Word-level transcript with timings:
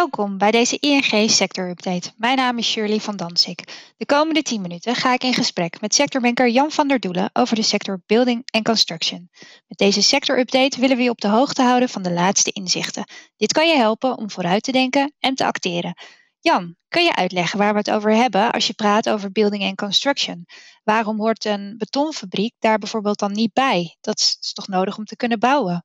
Welkom 0.00 0.38
bij 0.38 0.50
deze 0.50 0.78
ING 0.78 1.30
Sector 1.30 1.68
Update. 1.68 2.12
Mijn 2.16 2.36
naam 2.36 2.58
is 2.58 2.70
Shirley 2.70 3.00
van 3.00 3.16
Dansik. 3.16 3.92
De 3.96 4.06
komende 4.06 4.42
10 4.42 4.60
minuten 4.60 4.94
ga 4.94 5.12
ik 5.12 5.24
in 5.24 5.34
gesprek 5.34 5.80
met 5.80 5.94
sectorbanker 5.94 6.48
Jan 6.48 6.70
van 6.70 6.88
der 6.88 7.00
Doelen 7.00 7.30
over 7.32 7.56
de 7.56 7.62
sector 7.62 8.02
Building 8.06 8.42
and 8.50 8.64
Construction. 8.64 9.30
Met 9.66 9.78
deze 9.78 10.02
sector 10.02 10.38
update 10.38 10.80
willen 10.80 10.96
we 10.96 11.02
je 11.02 11.10
op 11.10 11.20
de 11.20 11.28
hoogte 11.28 11.62
houden 11.62 11.88
van 11.88 12.02
de 12.02 12.12
laatste 12.12 12.50
inzichten. 12.50 13.04
Dit 13.36 13.52
kan 13.52 13.68
je 13.68 13.76
helpen 13.76 14.16
om 14.16 14.30
vooruit 14.30 14.62
te 14.62 14.72
denken 14.72 15.14
en 15.18 15.34
te 15.34 15.44
acteren. 15.44 15.94
Jan, 16.38 16.76
kun 16.88 17.04
je 17.04 17.14
uitleggen 17.14 17.58
waar 17.58 17.72
we 17.72 17.78
het 17.78 17.90
over 17.90 18.14
hebben 18.14 18.52
als 18.52 18.66
je 18.66 18.74
praat 18.74 19.08
over 19.08 19.32
building 19.32 19.62
and 19.62 19.76
construction? 19.76 20.46
Waarom 20.82 21.18
hoort 21.18 21.44
een 21.44 21.74
betonfabriek 21.78 22.54
daar 22.58 22.78
bijvoorbeeld 22.78 23.18
dan 23.18 23.32
niet 23.32 23.52
bij? 23.52 23.96
Dat 24.00 24.18
is 24.18 24.52
toch 24.52 24.68
nodig 24.68 24.98
om 24.98 25.04
te 25.04 25.16
kunnen 25.16 25.38
bouwen? 25.38 25.84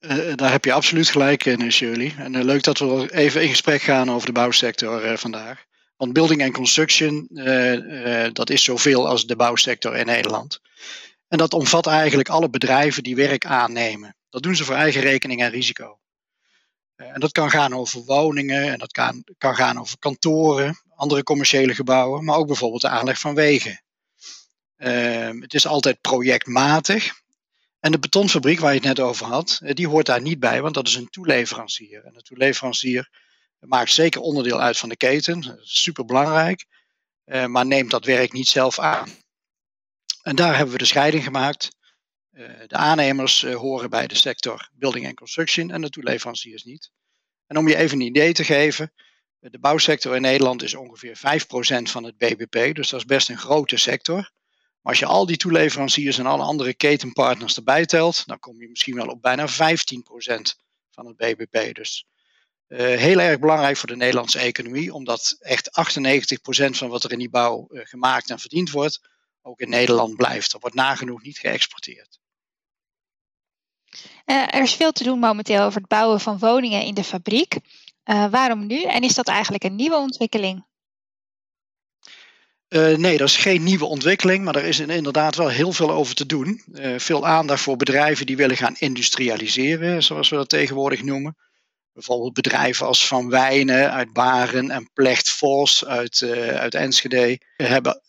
Uh, 0.00 0.34
daar 0.34 0.50
heb 0.50 0.64
je 0.64 0.72
absoluut 0.72 1.08
gelijk 1.08 1.44
in, 1.44 1.72
Shirley. 1.72 2.14
En 2.18 2.34
uh, 2.34 2.42
leuk 2.42 2.62
dat 2.62 2.78
we 2.78 3.14
even 3.14 3.42
in 3.42 3.48
gesprek 3.48 3.82
gaan 3.82 4.10
over 4.10 4.26
de 4.26 4.32
bouwsector 4.32 5.18
vandaag. 5.18 5.64
Want 5.96 6.12
building 6.12 6.42
and 6.42 6.52
construction, 6.52 7.28
dat 8.32 8.50
is 8.50 8.64
zoveel 8.64 9.08
als 9.08 9.26
de 9.26 9.36
bouwsector 9.36 9.96
in 9.96 10.06
Nederland. 10.06 10.60
En 11.28 11.38
dat 11.38 11.52
omvat 11.52 11.86
eigenlijk 11.86 12.28
alle 12.28 12.50
bedrijven 12.50 13.02
die 13.02 13.16
werk 13.16 13.46
aannemen. 13.46 14.16
Dat 14.30 14.42
doen 14.42 14.56
ze 14.56 14.64
voor 14.64 14.74
eigen 14.74 15.00
rekening 15.00 15.42
en 15.42 15.50
risico. 15.50 15.98
en 16.96 17.20
dat 17.20 17.32
kan 17.32 17.50
gaan 17.50 17.74
over 17.74 18.04
woningen, 18.04 18.72
en 18.72 18.78
dat 18.78 18.92
kan, 18.92 19.24
kan 19.38 19.54
gaan 19.54 19.80
over 19.80 19.98
kantoren, 19.98 20.80
andere 20.96 21.22
commerciële 21.22 21.74
gebouwen, 21.74 22.24
maar 22.24 22.36
ook 22.36 22.46
bijvoorbeeld 22.46 22.82
de 22.82 22.88
aanleg 22.88 23.20
van 23.20 23.34
wegen. 23.34 23.82
Ehm, 24.76 25.40
het 25.40 25.54
is 25.54 25.66
altijd 25.66 26.00
projectmatig, 26.00 27.12
en 27.80 27.92
de 27.92 27.98
betonfabriek 27.98 28.60
waar 28.60 28.70
je 28.70 28.78
het 28.78 28.86
net 28.86 29.00
over 29.00 29.26
had, 29.26 29.60
eh, 29.62 29.74
die 29.74 29.88
hoort 29.88 30.06
daar 30.06 30.20
niet 30.20 30.38
bij, 30.40 30.62
want 30.62 30.74
dat 30.74 30.86
is 30.86 30.94
een 30.94 31.10
toeleverancier. 31.10 32.04
En 32.04 32.12
de 32.12 32.22
toeleverancier 32.22 33.08
maakt 33.58 33.92
zeker 33.92 34.20
onderdeel 34.20 34.60
uit 34.60 34.78
van 34.78 34.88
de 34.88 34.96
keten, 34.96 35.58
super 35.62 36.04
belangrijk, 36.04 36.64
eh, 37.24 37.46
maar 37.46 37.66
neemt 37.66 37.90
dat 37.90 38.04
werk 38.04 38.32
niet 38.32 38.48
zelf 38.48 38.78
aan. 38.78 39.08
En 40.22 40.36
daar 40.36 40.56
hebben 40.56 40.72
we 40.72 40.78
de 40.78 40.84
scheiding 40.84 41.24
gemaakt. 41.24 41.68
Eh, 42.30 42.44
de 42.66 42.76
aannemers 42.76 43.42
horen 43.42 43.90
bij 43.90 44.06
de 44.06 44.14
sector 44.14 44.70
Building 44.72 45.06
and 45.06 45.16
Construction 45.16 45.70
en 45.70 45.80
de 45.80 45.90
toeleveranciers 45.90 46.64
niet. 46.64 46.90
En 47.46 47.56
om 47.56 47.68
je 47.68 47.76
even 47.76 48.00
een 48.00 48.06
idee 48.06 48.32
te 48.32 48.44
geven, 48.44 48.92
de 49.38 49.58
bouwsector 49.58 50.14
in 50.14 50.22
Nederland 50.22 50.62
is 50.62 50.74
ongeveer 50.74 51.16
5% 51.16 51.90
van 51.90 52.04
het 52.04 52.16
BBP, 52.16 52.74
dus 52.74 52.88
dat 52.88 53.00
is 53.00 53.06
best 53.06 53.28
een 53.28 53.38
grote 53.38 53.76
sector. 53.76 54.30
Maar 54.82 54.92
als 54.92 54.98
je 54.98 55.06
al 55.06 55.26
die 55.26 55.36
toeleveranciers 55.36 56.18
en 56.18 56.26
alle 56.26 56.42
andere 56.42 56.74
ketenpartners 56.74 57.56
erbij 57.56 57.86
telt, 57.86 58.26
dan 58.26 58.38
kom 58.38 58.60
je 58.60 58.68
misschien 58.68 58.94
wel 58.94 59.06
op 59.06 59.22
bijna 59.22 59.48
15% 59.48 59.52
van 60.90 61.06
het 61.06 61.16
BBP. 61.16 61.74
Dus 61.74 62.06
uh, 62.68 62.78
heel 62.78 63.20
erg 63.20 63.38
belangrijk 63.38 63.76
voor 63.76 63.88
de 63.88 63.96
Nederlandse 63.96 64.38
economie, 64.38 64.94
omdat 64.94 65.36
echt 65.40 65.70
98% 65.70 66.70
van 66.70 66.88
wat 66.88 67.04
er 67.04 67.12
in 67.12 67.18
die 67.18 67.30
bouw 67.30 67.66
uh, 67.70 67.80
gemaakt 67.84 68.30
en 68.30 68.38
verdiend 68.38 68.70
wordt, 68.70 69.00
ook 69.42 69.60
in 69.60 69.68
Nederland 69.68 70.16
blijft. 70.16 70.52
Er 70.52 70.60
wordt 70.60 70.76
nagenoeg 70.76 71.22
niet 71.22 71.38
geëxporteerd. 71.38 72.18
Uh, 74.26 74.54
er 74.54 74.62
is 74.62 74.74
veel 74.74 74.92
te 74.92 75.04
doen 75.04 75.18
momenteel 75.18 75.62
over 75.62 75.80
het 75.80 75.88
bouwen 75.88 76.20
van 76.20 76.38
woningen 76.38 76.82
in 76.82 76.94
de 76.94 77.04
fabriek. 77.04 77.56
waarom 78.30 78.66
nu 78.66 78.82
en 78.82 79.02
is 79.02 79.14
dat 79.14 79.28
eigenlijk 79.28 79.64
een 79.64 79.76
nieuwe 79.76 79.96
ontwikkeling? 79.96 80.64
Uh, 82.70 82.96
nee, 82.96 83.16
dat 83.16 83.28
is 83.28 83.36
geen 83.36 83.62
nieuwe 83.62 83.84
ontwikkeling, 83.84 84.44
maar 84.44 84.56
er 84.56 84.64
is 84.64 84.78
inderdaad 84.78 85.36
wel 85.36 85.48
heel 85.48 85.72
veel 85.72 85.90
over 85.90 86.14
te 86.14 86.26
doen. 86.26 86.62
Uh, 86.72 86.98
veel 86.98 87.26
aandacht 87.26 87.62
voor 87.62 87.76
bedrijven 87.76 88.26
die 88.26 88.36
willen 88.36 88.56
gaan 88.56 88.76
industrialiseren, 88.78 90.02
zoals 90.02 90.28
we 90.28 90.36
dat 90.36 90.48
tegenwoordig 90.48 91.02
noemen. 91.02 91.36
Bijvoorbeeld 91.92 92.32
bedrijven 92.32 92.86
als 92.86 93.06
Van 93.06 93.28
Wijnen 93.28 93.92
uit 93.92 94.12
Baren 94.12 94.70
en 94.70 94.90
Vos 95.22 95.84
uit, 95.84 96.20
uh, 96.20 96.48
uit 96.48 96.74
Enschede 96.74 97.40
hebben 97.56 98.02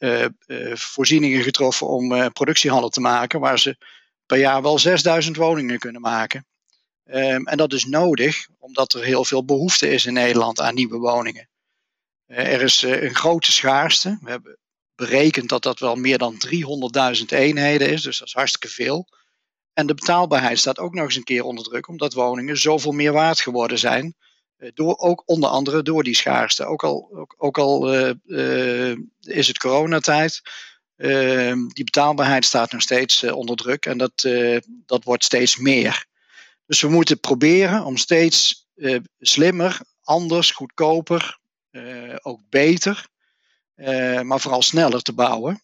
voorzieningen 0.74 1.44
getroffen 1.44 1.88
om 1.88 2.32
productiehandel 2.32 2.90
te 2.90 3.02
maken, 3.02 3.40
waar 3.40 3.60
ze 3.60 3.78
per 4.26 4.38
jaar 4.38 4.62
wel 4.62 4.80
6000 4.80 5.36
woningen 5.36 5.80
kunnen 5.80 6.02
maken. 6.02 6.46
Um, 7.06 7.48
en 7.48 7.58
dat 7.58 7.74
is 7.74 7.86
nodig, 7.86 8.48
omdat 8.60 8.94
er 8.94 9.04
heel 9.04 9.26
veel 9.26 9.46
behoefte 9.46 9.90
is 9.90 10.06
in 10.06 10.14
Nederland 10.14 10.62
aan 10.62 10.76
nieuwe 10.76 10.98
woningen. 10.98 11.50
Eh, 12.32 12.54
er 12.54 12.62
is 12.62 12.84
eh, 12.84 13.04
een 13.04 13.16
grote 13.16 13.52
schaarste. 13.52 14.18
We 14.22 14.30
hebben 14.30 14.58
berekend 14.96 15.50
dat 15.50 15.64
dat 15.64 15.80
wel 15.80 15.96
meer 15.96 16.18
dan 16.18 16.38
300.000 16.38 17.32
eenheden 17.32 17.90
is, 17.90 18.02
dus 18.02 18.18
dat 18.18 18.28
is 18.28 18.34
hartstikke 18.34 18.68
veel. 18.68 19.08
En 19.74 19.88
de 19.88 19.94
betaalbaarheid 19.94 20.60
staat 20.60 20.80
ook 20.80 20.94
nog 20.94 21.04
eens 21.04 21.16
een 21.16 21.24
keer 21.24 21.44
onder 21.44 21.64
druk, 21.64 21.88
omdat 21.88 22.14
woningen 22.14 22.58
zoveel 22.58 22.92
meer 22.92 23.12
waard 23.12 23.40
geworden 23.40 23.80
zijn. 23.80 24.16
Eh, 24.58 24.70
door, 24.74 24.98
ook 24.98 25.24
onder 25.26 25.50
andere 25.50 25.82
door 25.84 26.04
die 26.04 26.16
schaarste. 26.16 26.66
Ook 26.66 26.84
al, 26.84 27.28
ook, 27.38 27.58
al 27.58 27.94
is 29.20 29.48
het 29.48 29.58
coronatijd, 29.58 30.42
uh, 30.98 31.54
die 31.68 31.84
betaalbaarheid 31.84 32.46
staat 32.46 32.72
nog 32.72 32.82
steeds 32.82 33.24
onder 33.24 33.56
druk 33.56 33.86
en 33.86 33.98
dat, 33.98 34.28
dat 34.86 35.04
wordt 35.04 35.24
steeds 35.24 35.58
meer. 35.58 36.06
Dus 36.66 36.82
we 36.82 36.90
moeten 36.90 37.20
proberen 37.20 37.86
om 37.86 37.98
steeds 37.98 38.68
slimmer, 39.20 39.80
anders, 40.02 40.52
goedkoper 40.52 41.40
ook 42.22 42.42
beter, 42.50 43.10
eh, 43.82 44.22
maar 44.22 44.40
vooral 44.40 44.62
sneller 44.62 45.02
te 45.02 45.14
bouwen. 45.14 45.62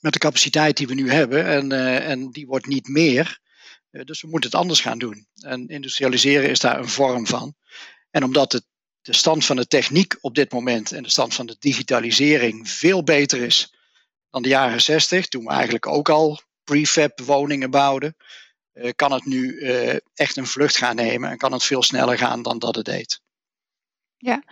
Met 0.00 0.12
de 0.12 0.18
capaciteit 0.18 0.76
die 0.76 0.86
we 0.86 0.94
nu 0.94 1.10
hebben 1.10 1.46
en, 1.46 1.72
eh, 1.72 2.10
en 2.10 2.30
die 2.30 2.46
wordt 2.46 2.66
niet 2.66 2.88
meer. 2.88 3.46
dus 3.90 4.22
we 4.22 4.28
moeten 4.28 4.50
het 4.50 4.58
anders 4.58 4.80
gaan 4.80 4.98
doen. 4.98 5.26
En 5.34 5.68
industrialiseren 5.68 6.50
is 6.50 6.60
daar 6.60 6.78
een 6.78 6.88
vorm 6.88 7.26
van. 7.26 7.54
En 8.10 8.24
omdat 8.24 8.50
de 9.00 9.14
stand 9.14 9.44
van 9.44 9.56
de 9.56 9.66
techniek 9.66 10.16
op 10.20 10.34
dit 10.34 10.52
moment 10.52 10.92
en 10.92 11.02
de 11.02 11.10
stand 11.10 11.34
van 11.34 11.46
de 11.46 11.56
digitalisering 11.58 12.70
veel 12.70 13.02
beter 13.02 13.42
is 13.42 13.74
dan 14.30 14.42
de 14.42 14.48
jaren 14.48 14.82
60, 14.82 15.26
toen 15.26 15.44
we 15.44 15.50
eigenlijk 15.50 15.86
ook 15.86 16.08
al 16.08 16.40
prefab 16.64 17.20
woningen 17.20 17.70
bouwden, 17.70 18.16
kan 18.94 19.12
het 19.12 19.24
nu 19.24 19.60
echt 20.14 20.36
een 20.36 20.46
vlucht 20.46 20.76
gaan 20.76 20.96
nemen 20.96 21.30
en 21.30 21.36
kan 21.36 21.52
het 21.52 21.64
veel 21.64 21.82
sneller 21.82 22.18
gaan 22.18 22.42
dan 22.42 22.58
dat 22.58 22.76
het 22.76 22.84
deed. 22.84 23.20
Ja, 24.16 24.42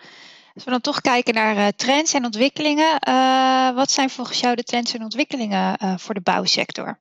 als 0.57 0.65
we 0.65 0.71
dan 0.71 0.81
toch 0.81 1.01
kijken 1.01 1.35
naar 1.35 1.57
uh, 1.57 1.67
trends 1.69 2.13
en 2.13 2.25
ontwikkelingen, 2.25 3.09
uh, 3.09 3.75
wat 3.75 3.91
zijn 3.91 4.11
volgens 4.11 4.41
jou 4.41 4.55
de 4.55 4.63
trends 4.63 4.95
en 4.95 5.03
ontwikkelingen 5.03 5.79
uh, 5.83 5.95
voor 5.99 6.15
de 6.15 6.21
bouwsector? 6.21 7.01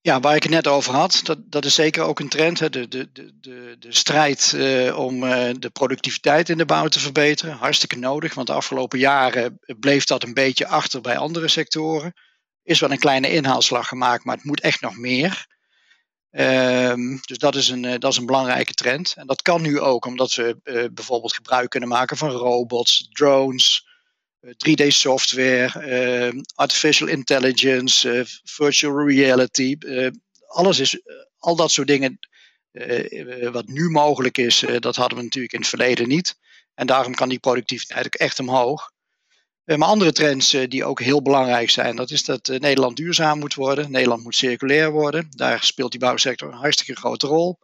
Ja, 0.00 0.20
waar 0.20 0.36
ik 0.36 0.42
het 0.42 0.52
net 0.52 0.66
over 0.66 0.94
had, 0.94 1.20
dat, 1.24 1.50
dat 1.50 1.64
is 1.64 1.74
zeker 1.74 2.02
ook 2.02 2.20
een 2.20 2.28
trend. 2.28 2.58
Hè. 2.58 2.70
De, 2.70 2.88
de, 2.88 3.12
de, 3.12 3.38
de, 3.40 3.76
de 3.78 3.94
strijd 3.94 4.52
om 4.94 5.20
de 5.60 5.70
productiviteit 5.72 6.48
in 6.48 6.58
de 6.58 6.64
bouw 6.64 6.88
te 6.88 7.00
verbeteren. 7.00 7.56
Hartstikke 7.56 7.98
nodig, 7.98 8.34
want 8.34 8.46
de 8.46 8.52
afgelopen 8.52 8.98
jaren 8.98 9.60
bleef 9.78 10.04
dat 10.04 10.22
een 10.22 10.34
beetje 10.34 10.66
achter 10.66 11.00
bij 11.00 11.16
andere 11.16 11.48
sectoren. 11.48 12.12
Is 12.62 12.80
wel 12.80 12.90
een 12.90 12.98
kleine 12.98 13.30
inhaalslag 13.30 13.88
gemaakt, 13.88 14.24
maar 14.24 14.36
het 14.36 14.44
moet 14.44 14.60
echt 14.60 14.80
nog 14.80 14.96
meer. 14.96 15.55
Um, 16.30 17.20
dus 17.20 17.38
dat 17.38 17.54
is, 17.54 17.68
een, 17.68 17.84
uh, 17.84 17.94
dat 17.98 18.12
is 18.12 18.18
een 18.18 18.26
belangrijke 18.26 18.72
trend. 18.72 19.14
En 19.16 19.26
dat 19.26 19.42
kan 19.42 19.62
nu 19.62 19.80
ook 19.80 20.04
omdat 20.04 20.34
we 20.34 20.56
uh, 20.64 20.84
bijvoorbeeld 20.92 21.34
gebruik 21.34 21.70
kunnen 21.70 21.88
maken 21.88 22.16
van 22.16 22.30
robots, 22.30 23.08
drones, 23.12 23.86
uh, 24.40 24.52
3D 24.56 24.86
software, 24.86 25.80
ehm, 25.80 26.40
artificial 26.54 27.08
intelligence, 27.08 28.26
virtual 28.44 29.08
reality. 29.08 29.76
alles 30.46 30.78
is, 30.78 31.00
al 31.38 31.56
dat 31.56 31.70
soort 31.70 31.88
dingen 31.88 32.18
wat 33.52 33.66
nu 33.66 33.90
mogelijk 33.90 34.38
is, 34.38 34.64
dat 34.78 34.96
hadden 34.96 35.18
we 35.18 35.24
natuurlijk 35.24 35.52
in 35.52 35.60
het 35.60 35.68
verleden 35.68 36.08
niet. 36.08 36.36
En 36.74 36.86
daarom 36.86 37.14
kan 37.14 37.28
die 37.28 37.38
productiviteit 37.38 38.06
ook 38.06 38.14
echt 38.14 38.38
omhoog. 38.38 38.92
Eh, 39.66 39.76
maar 39.76 39.88
andere 39.88 40.12
trends 40.12 40.52
eh, 40.52 40.68
die 40.68 40.84
ook 40.84 41.00
heel 41.00 41.22
belangrijk 41.22 41.70
zijn, 41.70 41.96
dat 41.96 42.10
is 42.10 42.24
dat 42.24 42.48
eh, 42.48 42.58
Nederland 42.60 42.96
duurzaam 42.96 43.38
moet 43.38 43.54
worden. 43.54 43.90
Nederland 43.90 44.22
moet 44.22 44.34
circulair 44.34 44.90
worden. 44.90 45.28
Daar 45.30 45.62
speelt 45.62 45.90
die 45.90 46.00
bouwsector 46.00 46.48
een 46.48 46.58
hartstikke 46.58 47.00
grote 47.00 47.26
rol. 47.26 47.58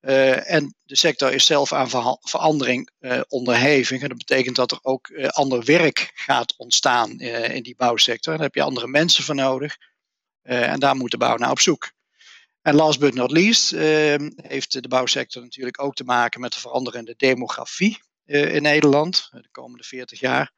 en 0.00 0.74
de 0.82 0.96
sector 0.96 1.32
is 1.32 1.46
zelf 1.46 1.72
aan 1.72 2.18
verandering 2.20 2.90
onderhevig. 3.28 4.02
En 4.02 4.08
dat 4.08 4.18
betekent 4.18 4.56
dat 4.56 4.70
er 4.70 4.78
ook 4.82 5.10
ander 5.28 5.64
werk 5.64 6.12
gaat 6.14 6.54
ontstaan 6.56 7.20
in 7.20 7.62
die 7.62 7.74
bouwsector. 7.76 8.32
Daar 8.32 8.42
heb 8.42 8.54
je 8.54 8.62
andere 8.62 8.86
mensen 8.86 9.24
voor 9.24 9.34
nodig. 9.34 9.76
en 10.42 10.80
daar 10.80 10.96
moet 10.96 11.10
de 11.10 11.16
bouw 11.16 11.36
naar 11.36 11.50
op 11.50 11.60
zoek. 11.60 11.90
En 12.62 12.74
last 12.74 12.98
but 13.00 13.14
not 13.14 13.30
least 13.30 13.70
heeft 14.36 14.82
de 14.82 14.88
bouwsector 14.88 15.42
natuurlijk 15.42 15.82
ook 15.82 15.94
te 15.94 16.04
maken 16.04 16.40
met 16.40 16.52
de 16.52 16.60
veranderende 16.60 17.14
demografie 17.16 18.00
in 18.24 18.62
Nederland 18.62 19.28
de 19.30 19.48
komende 19.50 19.84
40 19.84 20.20
jaar. 20.20 20.52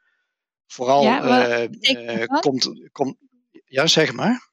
Vooral 0.73 1.03
ja, 1.03 1.63
uh, 1.63 2.25
komt, 2.41 2.71
komt. 2.93 3.17
Ja, 3.65 3.87
zeg 3.87 4.13
maar. 4.13 4.51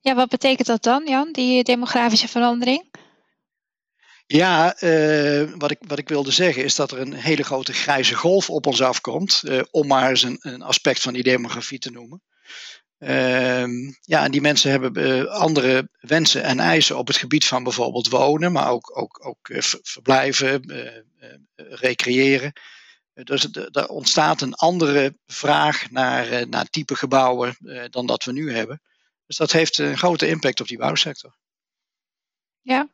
Ja, 0.00 0.14
wat 0.14 0.28
betekent 0.28 0.66
dat 0.66 0.82
dan, 0.82 1.06
Jan, 1.06 1.32
die 1.32 1.64
demografische 1.64 2.28
verandering? 2.28 2.90
Ja, 4.26 4.82
uh, 4.82 5.52
wat, 5.56 5.70
ik, 5.70 5.78
wat 5.86 5.98
ik 5.98 6.08
wilde 6.08 6.30
zeggen 6.30 6.64
is 6.64 6.74
dat 6.74 6.90
er 6.90 7.00
een 7.00 7.12
hele 7.12 7.42
grote 7.42 7.72
grijze 7.72 8.14
golf 8.14 8.50
op 8.50 8.66
ons 8.66 8.82
afkomt, 8.82 9.42
uh, 9.44 9.62
om 9.70 9.86
maar 9.86 10.10
eens 10.10 10.22
een, 10.22 10.38
een, 10.40 10.62
aspect 10.62 11.00
van 11.00 11.12
die 11.12 11.22
demografie 11.22 11.78
te 11.78 11.90
noemen. 11.90 12.22
Ehm, 12.98 13.72
ja, 14.00 14.24
en 14.24 14.30
die 14.30 14.40
mensen 14.40 14.70
hebben 14.70 15.30
andere 15.30 15.88
wensen 16.00 16.42
en 16.42 16.60
eisen 16.60 16.98
op 16.98 17.06
het 17.06 17.16
gebied 17.16 17.46
van 17.46 17.62
bijvoorbeeld 17.62 18.08
wonen, 18.08 18.52
maar 18.52 18.70
ook, 18.70 18.98
ook, 18.98 19.26
ook 19.26 19.48
verblijven, 19.82 20.62
recreëren. 21.56 22.52
Dus 23.24 23.48
er 23.52 23.88
ontstaat 23.88 24.40
een 24.40 24.54
andere 24.54 25.18
vraag 25.26 25.90
naar, 25.90 26.48
naar 26.48 26.70
type 26.70 26.94
gebouwen 26.94 27.56
dan 27.90 28.06
dat 28.06 28.24
we 28.24 28.32
nu 28.32 28.52
hebben. 28.52 28.80
Dus 29.26 29.36
dat 29.36 29.52
heeft 29.52 29.78
een 29.78 29.98
grote 29.98 30.28
impact 30.28 30.60
op 30.60 30.66
die 30.66 30.78
bouwsector. 30.78 31.36
Ja, 32.60 32.88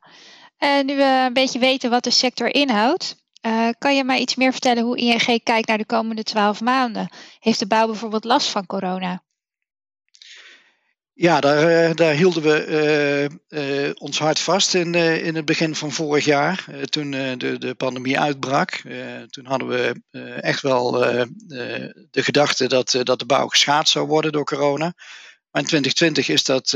en 0.57 0.85
nu 0.85 0.95
we 0.95 1.23
een 1.25 1.33
beetje 1.33 1.59
weten 1.59 1.89
wat 1.89 2.03
de 2.03 2.11
sector 2.11 2.53
inhoudt, 2.53 3.15
uh, 3.45 3.69
kan 3.77 3.95
je 3.95 4.03
mij 4.03 4.19
iets 4.19 4.35
meer 4.35 4.51
vertellen 4.51 4.83
hoe 4.83 4.97
ING 4.97 5.43
kijkt 5.43 5.67
naar 5.67 5.77
de 5.77 5.85
komende 5.85 6.23
twaalf 6.23 6.61
maanden? 6.61 7.13
Heeft 7.39 7.59
de 7.59 7.67
bouw 7.67 7.85
bijvoorbeeld 7.85 8.23
last 8.23 8.49
van 8.49 8.65
corona? 8.65 9.23
Ja, 11.23 11.39
daar, 11.39 11.67
eh, 11.67 11.95
daar 11.95 12.13
hielden 12.13 12.43
we 12.43 13.29
uh, 13.49 13.91
ons 13.93 14.19
hart 14.19 14.39
vast 14.39 14.73
in, 14.73 14.95
in 14.95 15.35
het 15.35 15.45
begin 15.45 15.75
van 15.75 15.91
vorig 15.91 16.25
jaar, 16.25 16.65
toen 16.85 17.11
de, 17.11 17.55
de 17.59 17.75
pandemie 17.75 18.19
uitbrak. 18.19 18.81
toen 19.29 19.45
hadden 19.45 19.67
we 19.67 20.01
echt 20.41 20.61
wel 20.61 20.91
de 20.91 22.23
gedachte 22.23 22.67
dat, 22.67 22.99
dat 23.03 23.19
de 23.19 23.25
bouw 23.25 23.47
geschaad 23.47 23.89
zou 23.89 24.07
worden 24.07 24.31
door 24.31 24.45
corona. 24.45 24.93
Maar 25.51 25.61
in 25.61 25.67
2020 25.67 26.27
is 26.27 26.43
dat 26.43 26.71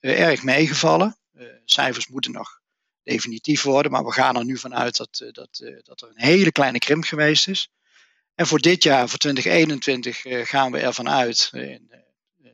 erg 0.00 0.42
meegevallen. 0.42 1.16
cijfers 1.64 2.08
moeten 2.08 2.32
nog 2.32 2.62
definitief 3.04 3.62
worden. 3.62 3.92
Maar 3.92 4.04
we 4.04 4.12
gaan 4.12 4.36
er 4.36 4.44
nu 4.44 4.58
vanuit 4.58 4.96
dat, 4.96 5.20
eh, 5.20 5.32
dat, 5.32 5.60
eh, 5.64 5.76
dat 5.82 6.00
er 6.00 6.08
een 6.08 6.24
hele 6.24 6.52
kleine 6.52 6.78
krimp 6.78 7.04
geweest 7.04 7.48
is. 7.48 7.68
En 8.34 8.46
voor 8.46 8.58
dit 8.58 8.82
jaar, 8.82 9.08
voor 9.08 9.18
2021, 9.18 10.24
eh, 10.24 10.46
gaan 10.46 10.72
we 10.72 10.78
ervan 10.78 11.08
uit, 11.08 11.50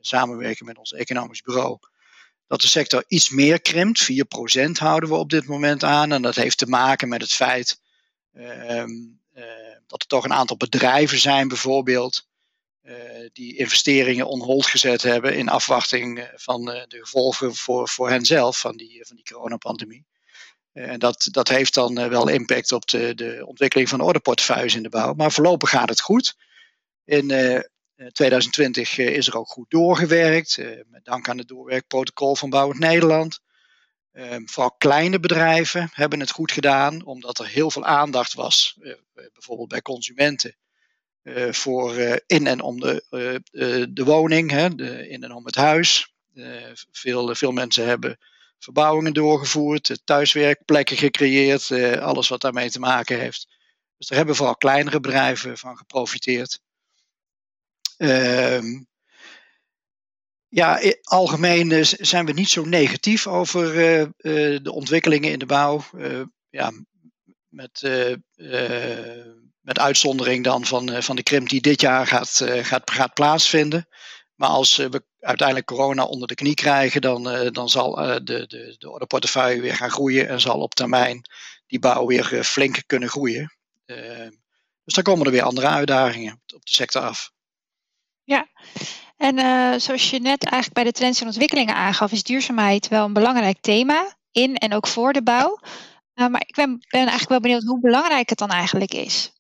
samenwerking 0.01 0.69
met 0.69 0.79
ons 0.79 0.93
economisch 0.93 1.43
bureau, 1.43 1.79
dat 2.47 2.61
de 2.61 2.69
sector 2.69 3.05
iets 3.09 3.31
meer 3.31 3.61
krimpt. 3.61 4.13
4% 4.13 4.71
houden 4.71 5.09
we 5.09 5.15
op 5.15 5.31
dit 5.31 5.47
moment 5.47 5.85
aan. 5.85 6.13
En 6.13 6.23
dat 6.23 6.35
heeft 6.35 6.59
te 6.59 6.67
maken 6.67 7.09
met 7.09 7.21
het 7.21 7.33
feit 7.33 7.81
ehm, 8.33 8.91
dat 9.87 10.03
er 10.03 10.07
toch 10.07 10.25
een 10.25 10.33
aantal 10.33 10.57
bedrijven 10.57 11.19
zijn, 11.19 11.49
bijvoorbeeld, 11.49 12.29
die 13.33 13.57
investeringen 13.57 14.27
on 14.27 14.41
hold 14.41 14.67
gezet 14.67 15.03
hebben 15.03 15.37
in 15.37 15.49
afwachting 15.49 16.31
van 16.35 16.65
de 16.65 16.87
gevolgen 16.89 17.55
voor, 17.55 17.89
voor 17.89 18.11
hen 18.11 18.25
zelf 18.25 18.59
van 18.61 18.77
die, 18.77 19.07
van 19.07 19.17
die 19.17 19.25
coronapandemie. 19.25 20.07
En 20.73 20.99
dat, 20.99 21.29
dat 21.31 21.49
heeft 21.49 21.75
dan 21.75 21.99
eh, 21.99 22.09
wel 22.09 22.29
impact 22.29 22.73
op 22.73 22.89
de, 22.89 23.15
de 23.15 23.43
ontwikkeling 23.47 23.89
van 23.89 24.01
ordeportefeuilles 24.01 24.75
in 24.75 24.83
de 24.83 24.89
bouw. 24.89 25.15
Maar 25.15 25.33
voorlopig 25.33 25.71
gaat 25.71 25.89
het 25.89 26.01
goed. 26.01 26.37
In 27.05 27.31
2020 28.12 28.99
eh, 28.99 29.06
eh, 29.06 29.14
is 29.14 29.26
er 29.26 29.37
ook 29.37 29.49
goed 29.49 29.70
doorgewerkt, 29.70 30.58
met 30.87 31.05
dank 31.05 31.29
aan 31.29 31.38
het 31.38 31.49
doorwerkprotocol 31.49 32.37
van 32.37 32.50
Bouwend 32.50 32.81
Nederland. 32.81 33.41
Vooral 34.44 34.73
kleine 34.73 35.20
bedrijven 35.20 35.91
hebben 35.93 36.20
het 36.20 36.31
goed 36.31 36.52
gedaan, 36.52 37.05
omdat 37.05 37.38
er 37.38 37.47
heel 37.47 37.70
veel 37.70 37.85
aandacht 37.85 38.35
was, 38.35 38.79
bijvoorbeeld 39.32 39.69
bij 39.69 39.82
consumenten, 39.82 40.56
voor 41.50 41.94
in 42.26 42.47
en 42.47 42.61
om 42.61 42.81
de, 42.81 43.05
de 43.93 44.05
woning, 44.05 44.53
in 44.53 45.23
en 45.23 45.32
om 45.32 45.44
het 45.44 45.55
huis. 45.55 46.14
veel, 46.91 47.35
veel 47.35 47.53
mensen 47.53 47.87
hebben 47.87 48.19
verbouwingen 48.61 49.12
doorgevoerd, 49.12 50.00
thuiswerkplekken 50.05 50.96
gecreëerd, 50.96 51.70
eh, 51.70 51.93
alles 51.93 52.29
wat 52.29 52.41
daarmee 52.41 52.70
te 52.70 52.79
maken 52.79 53.19
heeft. 53.19 53.49
Dus 53.96 54.08
daar 54.08 54.19
hebben 54.19 54.37
vooral 54.37 54.56
kleinere 54.56 55.00
bedrijven 55.00 55.58
van 55.58 55.76
geprofiteerd. 55.76 56.61
Ehm, 58.00 58.82
ja, 60.49 60.81
algemeen 61.02 61.73
eh, 61.73 61.82
zijn 61.82 62.26
we 62.26 62.32
niet 62.32 62.49
zo 62.49 62.64
negatief 62.64 63.26
over 63.26 63.67
eh, 63.69 64.06
de 64.62 64.73
ontwikkelingen 64.73 65.31
in 65.31 65.38
de 65.38 65.47
bouw. 65.47 65.85
ja, 66.50 66.73
met, 67.49 67.82
met 69.61 69.79
uitzondering 69.79 70.44
dan 70.44 70.64
van, 70.64 71.02
van 71.02 71.17
de 71.17 71.23
krimp 71.23 71.49
die 71.49 71.61
dit 71.61 71.81
jaar 71.81 72.06
gaat, 72.06 72.44
gaat, 72.44 72.91
gaat 72.91 73.14
plaatsvinden. 73.14 73.88
Maar 74.35 74.49
als 74.49 74.76
we 74.76 75.05
uiteindelijk 75.19 75.67
corona 75.67 76.05
onder 76.05 76.29
de 76.29 76.35
knie 76.35 76.55
krijgen, 76.55 77.00
dan, 77.00 77.53
dan 77.53 77.69
zal 77.69 77.94
de, 77.94 78.46
de, 78.46 78.75
de 78.79 78.91
ordeportefeuille 78.91 79.61
weer 79.61 79.76
gaan 79.76 79.91
groeien 79.91 80.29
en 80.29 80.41
zal 80.41 80.61
op 80.61 80.75
termijn 80.75 81.23
die 81.67 81.79
bouw 81.79 82.06
weer 82.06 82.44
flink 82.44 82.82
kunnen 82.87 83.08
groeien. 83.08 83.56
dus 84.85 84.94
dan 84.94 85.03
komen 85.03 85.26
er 85.26 85.32
weer 85.32 85.43
andere 85.43 85.67
uitdagingen 85.67 86.43
op 86.55 86.64
de 86.67 86.75
sector 86.75 87.03
af. 87.03 87.32
Ja, 88.31 88.47
en 89.17 89.81
zoals 89.81 90.11
je 90.11 90.21
net 90.21 90.44
eigenlijk 90.44 90.73
bij 90.73 90.85
de 90.85 90.93
trends 90.93 91.21
en 91.21 91.27
ontwikkelingen 91.27 91.75
aangaf, 91.75 92.12
is 92.12 92.23
duurzaamheid 92.23 92.88
wel 92.88 93.05
een 93.05 93.12
belangrijk 93.12 93.61
thema 93.61 94.17
in 94.32 94.56
en 94.56 94.75
ook 94.75 94.87
voor 94.87 95.12
de 95.12 95.23
bouw. 95.23 95.59
maar 96.15 96.43
ik 96.47 96.55
ben, 96.55 96.81
eigenlijk 96.88 97.29
wel 97.29 97.41
benieuwd 97.41 97.62
hoe 97.62 97.81
belangrijk 97.81 98.29
het 98.29 98.38
dan 98.38 98.50
eigenlijk 98.50 98.94
is. 98.94 99.32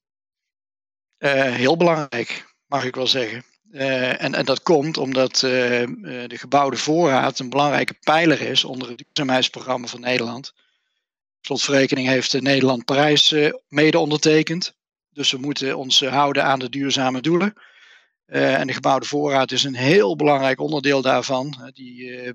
heel 1.18 1.76
belangrijk, 1.76 2.54
mag 2.66 2.84
ik 2.84 2.94
wel 2.94 3.06
zeggen. 3.06 3.44
En, 3.72 4.34
en, 4.34 4.44
dat 4.44 4.62
komt 4.62 4.98
omdat 4.98 5.36
de 5.36 6.36
gebouwde 6.38 6.76
voorraad 6.76 7.38
een 7.38 7.50
belangrijke 7.50 7.94
pijler 8.00 8.40
is 8.40 8.64
onder 8.64 8.88
het 8.88 8.98
duurzaamheidsprogramma 8.98 9.86
van 9.86 10.00
Nederland. 10.00 10.54
Slotverrekening 11.40 12.08
heeft 12.08 12.40
Nederland 12.40 12.84
Parijs 12.84 13.34
mede 13.68 13.98
ondertekend. 13.98 14.74
Dus 15.10 15.30
we 15.30 15.38
moeten 15.38 15.76
ons 15.76 16.00
houden 16.00 16.44
aan 16.44 16.58
de 16.58 16.70
duurzame 16.70 17.20
doelen. 17.20 17.54
En 18.30 18.66
de 18.66 18.72
gebouwde 18.72 19.06
voorraad 19.06 19.52
is 19.52 19.64
een 19.64 19.74
heel 19.74 20.16
belangrijk 20.16 20.60
onderdeel 20.60 21.02
daarvan. 21.02 21.70
die 21.72 22.32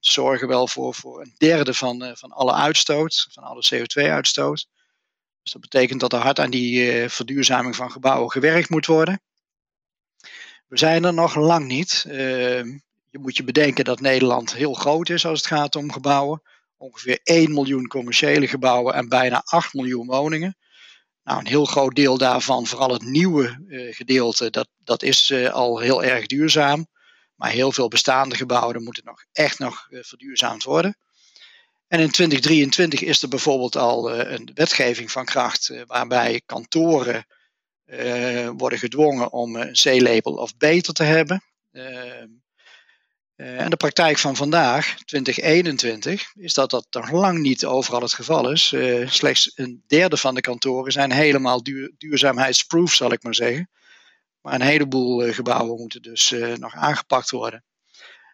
zorgen 0.00 0.48
wel 0.48 0.68
voor, 0.68 0.94
voor 0.94 1.20
een 1.20 1.34
derde 1.36 1.74
van, 1.74 2.12
van 2.16 2.32
alle 2.32 2.52
uitstoot, 2.52 3.26
van 3.30 3.42
alle 3.42 3.64
CO2-uitstoot. 3.74 4.66
Dus 5.42 5.52
dat 5.52 5.60
betekent 5.60 6.00
dat 6.00 6.12
er 6.12 6.18
hard 6.18 6.38
aan 6.38 6.50
die 6.50 7.08
verduurzaming 7.08 7.76
van 7.76 7.90
gebouwen 7.90 8.30
gewerkt 8.30 8.68
moet 8.68 8.86
worden. 8.86 9.20
We 10.66 10.78
zijn 10.78 11.04
er 11.04 11.14
nog 11.14 11.34
lang 11.34 11.66
niet. 11.66 12.04
Ehm, 12.08 12.68
je 13.10 13.18
moet 13.18 13.36
je 13.36 13.44
bedenken 13.44 13.84
dat 13.84 14.00
Nederland 14.00 14.54
heel 14.54 14.74
groot 14.74 15.08
is 15.08 15.26
als 15.26 15.38
het 15.38 15.46
gaat 15.46 15.76
om 15.76 15.92
gebouwen. 15.92 16.42
Ongeveer 16.76 17.20
1 17.22 17.52
miljoen 17.52 17.86
commerciële 17.86 18.48
gebouwen 18.48 18.94
en 18.94 19.08
bijna 19.08 19.42
8 19.44 19.74
miljoen 19.74 20.06
woningen. 20.06 20.56
Nou, 21.24 21.38
een 21.38 21.46
heel 21.46 21.64
groot 21.64 21.94
deel 21.94 22.18
daarvan, 22.18 22.66
vooral 22.66 22.92
het 22.92 23.02
nieuwe 23.02 23.64
uh, 23.68 23.94
gedeelte, 23.94 24.50
dat, 24.50 24.68
dat 24.78 25.02
is 25.02 25.30
uh, 25.30 25.50
al 25.50 25.78
heel 25.78 26.04
erg 26.04 26.26
duurzaam. 26.26 26.86
Maar 27.34 27.50
heel 27.50 27.72
veel 27.72 27.88
bestaande 27.88 28.36
gebouwen 28.36 28.82
moeten 28.82 29.04
nog 29.04 29.24
echt 29.32 29.58
nog 29.58 29.86
uh, 29.90 30.02
verduurzaamd 30.02 30.64
worden. 30.64 30.96
En 31.88 32.00
in 32.00 32.10
2023 32.10 33.02
is 33.02 33.22
er 33.22 33.28
bijvoorbeeld 33.28 33.76
al 33.76 34.12
een 34.12 34.50
wetgeving 34.54 35.10
van 35.10 35.24
kracht 35.24 35.72
waarbij 35.86 36.42
kantoren 36.46 37.26
worden 38.56 38.78
gedwongen 38.78 39.32
om 39.32 39.56
een 39.56 39.72
C-label 39.72 40.32
of 40.32 40.56
beter 40.56 40.94
te 40.94 41.02
hebben. 41.02 41.42
Uh, 43.36 43.60
en 43.60 43.70
de 43.70 43.76
praktijk 43.76 44.18
van 44.18 44.36
vandaag, 44.36 44.96
2021, 45.04 46.32
is 46.34 46.54
dat 46.54 46.70
dat 46.70 46.86
nog 46.90 47.10
lang 47.10 47.38
niet 47.38 47.64
overal 47.64 48.00
het 48.00 48.12
geval 48.12 48.50
is. 48.50 48.72
Uh, 48.72 49.08
slechts 49.08 49.52
een 49.54 49.82
derde 49.86 50.16
van 50.16 50.34
de 50.34 50.40
kantoren 50.40 50.92
zijn 50.92 51.12
helemaal 51.12 51.62
duur, 51.62 51.92
duurzaamheidsproof, 51.98 52.92
zal 52.92 53.12
ik 53.12 53.22
maar 53.22 53.34
zeggen. 53.34 53.70
Maar 54.40 54.54
een 54.54 54.60
heleboel 54.60 55.32
gebouwen 55.32 55.80
moeten 55.80 56.02
dus 56.02 56.34
nog 56.58 56.74
aangepakt 56.74 57.30
worden. 57.30 57.64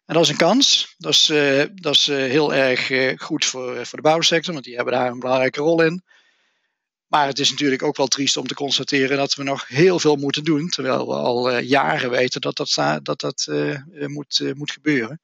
En 0.06 0.14
dat 0.14 0.24
is 0.24 0.28
een 0.28 0.36
kans. 0.36 0.94
Dat 0.98 1.12
is, 1.12 1.26
dat 1.74 1.94
is 1.94 2.06
heel 2.06 2.54
erg 2.54 2.90
goed 3.22 3.44
voor, 3.44 3.86
voor 3.86 3.98
de 3.98 4.08
bouwsector, 4.08 4.52
want 4.52 4.64
die 4.64 4.74
hebben 4.74 4.92
daar 4.92 5.10
een 5.10 5.18
belangrijke 5.18 5.60
rol 5.60 5.82
in. 5.82 6.02
Maar 7.10 7.26
het 7.26 7.38
is 7.38 7.50
natuurlijk 7.50 7.82
ook 7.82 7.96
wel 7.96 8.06
triest 8.06 8.36
om 8.36 8.46
te 8.46 8.54
constateren 8.54 9.16
dat 9.16 9.34
we 9.34 9.42
nog 9.42 9.68
heel 9.68 9.98
veel 9.98 10.16
moeten 10.16 10.44
doen, 10.44 10.68
terwijl 10.68 11.06
we 11.06 11.14
al 11.14 11.52
uh, 11.52 11.68
jaren 11.68 12.10
weten 12.10 12.40
dat 12.40 12.56
dat, 12.56 12.74
dat, 13.02 13.20
dat 13.20 13.46
uh, 13.48 13.76
moet, 14.06 14.38
uh, 14.38 14.54
moet 14.54 14.70
gebeuren. 14.70 15.20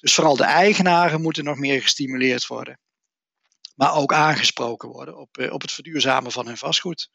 Dus 0.00 0.14
vooral 0.14 0.36
de 0.36 0.44
eigenaren 0.44 1.20
moeten 1.20 1.44
nog 1.44 1.58
meer 1.58 1.82
gestimuleerd 1.82 2.46
worden. 2.46 2.78
Maar 3.74 3.94
ook 3.94 4.12
aangesproken 4.12 4.88
worden 4.88 5.18
op, 5.18 5.48
op 5.50 5.60
het 5.60 5.72
verduurzamen 5.72 6.32
van 6.32 6.46
hun 6.46 6.56
vastgoed. 6.56 7.10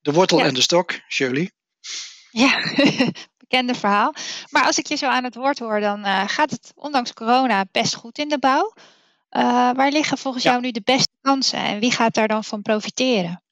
De 0.00 0.12
wortel 0.12 0.40
en 0.40 0.54
de 0.54 0.60
stok, 0.60 1.00
Shirley. 1.08 1.50
Ja, 2.30 2.72
bekende 3.44 3.74
verhaal. 3.74 4.14
Maar 4.50 4.64
als 4.64 4.78
ik 4.78 4.86
je 4.86 4.96
zo 4.96 5.06
aan 5.06 5.24
het 5.24 5.34
woord 5.34 5.58
hoor, 5.58 5.80
dan 5.80 6.28
gaat 6.28 6.50
het 6.50 6.72
ondanks 6.74 7.12
corona 7.12 7.64
best 7.72 7.94
goed 7.94 8.18
in 8.18 8.28
de 8.28 8.38
bouw. 8.38 8.74
Uh, 9.36 9.42
waar 9.72 9.90
liggen 9.90 10.18
volgens 10.18 10.44
jou 10.44 10.60
nu 10.60 10.70
de 10.70 10.82
beste 10.84 11.12
kansen 11.20 11.58
en 11.58 11.78
wie 11.78 11.92
gaat 11.92 12.14
daar 12.14 12.28
dan 12.28 12.44
van 12.44 12.62
profiteren? 12.62 13.42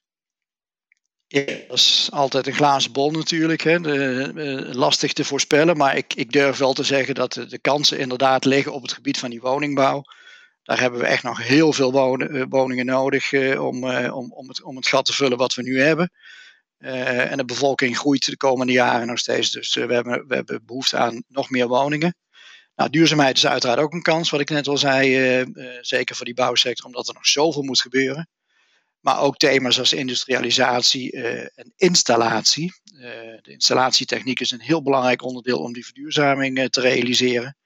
Ja, 1.27 1.45
dat 1.45 1.77
is 1.77 2.09
altijd 2.13 2.47
een 2.47 2.53
glazen 2.53 2.93
bol 2.93 3.11
natuurlijk, 3.11 3.63
hè. 3.63 3.81
De, 3.81 4.31
uh, 4.35 4.75
lastig 4.75 5.13
te 5.13 5.25
voorspellen, 5.25 5.77
maar 5.77 5.97
ik, 5.97 6.15
ik 6.15 6.33
durf 6.33 6.59
wel 6.59 6.73
te 6.73 6.83
zeggen 6.83 7.15
dat 7.15 7.33
de, 7.33 7.47
de, 7.47 7.59
kansen 7.59 7.99
inderdaad 7.99 8.45
liggen 8.45 8.73
op 8.73 8.83
het 8.83 8.93
gebied 8.93 9.19
van 9.19 9.31
die 9.31 9.41
woningbouw. 9.41 10.03
Daar 10.63 10.81
hebben 10.81 11.01
we 11.01 11.07
echt 11.07 11.23
nog 11.23 11.47
heel 11.47 11.73
veel 11.73 11.93
wonen, 11.93 12.35
uh, 12.35 12.45
woningen 12.49 12.87
nodig 12.87 13.33
om, 13.59 13.85
om, 13.91 14.33
om, 14.33 14.49
het, 14.49 14.63
om 14.63 14.77
het 14.77 14.89
gat 14.89 15.05
te 15.05 15.13
vullen 15.13 15.39
wat 15.39 15.55
we 15.55 15.63
nu 15.63 15.81
hebben. 15.81 16.11
en 16.79 17.37
de 17.37 17.45
bevolking 17.45 17.99
groeit 17.99 18.25
de 18.25 18.37
komende 18.37 18.73
jaren 18.73 19.07
nog 19.07 19.19
steeds. 19.19 19.51
Dus 19.51 19.75
we, 19.75 19.95
hebben, 19.95 20.27
we 20.27 20.35
hebben 20.35 20.63
behoefte 20.65 20.97
aan 20.97 21.23
nog 21.29 21.51
meer 21.51 21.69
woningen. 21.69 22.17
Nou, 22.79 22.91
duurzaamheid 22.91 23.37
is 23.37 23.47
uiteraard 23.47 23.79
ook 23.79 23.93
een 23.93 24.03
kans, 24.03 24.31
wat 24.31 24.41
ik 24.41 24.51
net 24.51 24.69
al 24.69 24.79
zei, 24.79 25.45
zeker 25.81 26.17
voor 26.17 26.25
die 26.25 26.35
bouwsector, 26.35 26.87
omdat 26.87 27.09
er 27.09 27.15
nog 27.15 27.27
zoveel 27.27 27.63
moet 27.63 27.81
gebeuren. 27.81 28.29
Maar 29.01 29.21
ook 29.21 29.37
thema's 29.37 29.79
als 29.79 29.93
industrialisatie 29.93 31.13
en 31.55 31.73
installatie. 31.77 32.73
de 33.43 33.51
installatietechniek 33.51 34.41
is 34.41 34.51
een 34.51 34.61
heel 34.61 34.83
belangrijk 34.83 35.23
onderdeel 35.23 35.59
om 35.59 35.73
die 35.73 35.85
verduurzaming 35.85 36.71
te 36.71 36.81
realiseren. 36.81 37.57